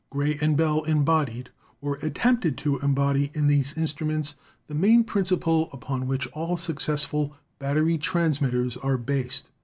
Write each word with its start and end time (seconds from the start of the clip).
Gray 0.09 0.35
and 0.41 0.57
Bell 0.57 0.81
embodied, 0.85 1.51
or 1.79 1.97
attempted 1.97 2.57
to 2.57 2.79
embody, 2.79 3.29
in 3.35 3.45
these 3.45 3.77
instruments 3.77 4.33
the 4.65 4.73
main 4.73 5.03
principle 5.03 5.69
upon 5.71 6.07
which 6.07 6.25
all 6.29 6.57
suc 6.57 6.77
cessful 6.79 7.33
battery 7.59 7.99
transmitters 7.99 8.77
are 8.77 8.97
based. 8.97 9.49